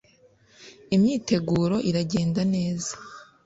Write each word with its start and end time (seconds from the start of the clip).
…imyiteguro 0.95 1.75
iragenda 1.89 2.41
neza 2.53 2.93